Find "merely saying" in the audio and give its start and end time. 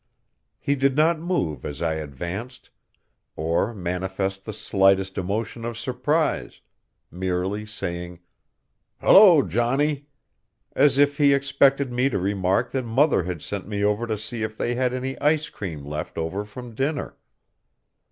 7.11-8.17